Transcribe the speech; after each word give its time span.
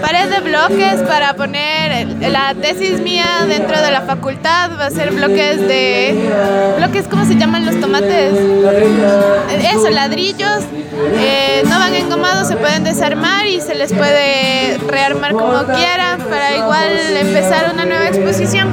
Pared 0.00 0.30
de 0.30 0.40
bloques 0.40 1.02
para 1.08 1.34
poner 1.34 2.06
la 2.30 2.54
tesis 2.54 3.00
mía 3.00 3.44
dentro 3.48 3.80
de 3.80 3.90
la 3.90 4.02
facultad. 4.02 4.70
Va 4.78 4.86
a 4.86 4.90
ser 4.90 5.10
bloques 5.10 5.60
de. 5.66 6.30
bloques, 6.78 7.06
¿cómo 7.08 7.24
se 7.24 7.34
llaman 7.34 7.66
los 7.66 7.80
tomates? 7.80 8.32
Eso, 9.74 9.90
ladrillos. 9.90 10.62
Eh, 11.18 11.62
no 11.64 11.78
van 11.78 11.94
engomados, 11.94 12.46
se 12.48 12.56
pueden 12.56 12.84
desarmar 12.84 13.46
y 13.46 13.60
se 13.60 13.74
les 13.74 13.92
puede 13.92 14.78
rearmar 14.86 15.32
como 15.32 15.64
quieran 15.74 16.20
para 16.28 16.56
igual 16.56 17.16
empezar 17.16 17.70
una 17.72 17.84
nueva 17.84 18.08
exposición. 18.08 18.68